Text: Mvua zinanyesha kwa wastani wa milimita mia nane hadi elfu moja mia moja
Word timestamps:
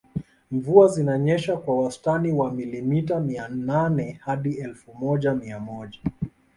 Mvua 0.51 0.87
zinanyesha 0.87 1.57
kwa 1.57 1.77
wastani 1.83 2.31
wa 2.31 2.51
milimita 2.51 3.19
mia 3.19 3.47
nane 3.47 4.11
hadi 4.21 4.53
elfu 4.53 4.93
moja 4.93 5.33
mia 5.33 5.59
moja 5.59 5.99